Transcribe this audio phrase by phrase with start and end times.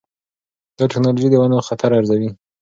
[0.77, 2.29] دا ټکنالوجي د ونو خطر ارزوي.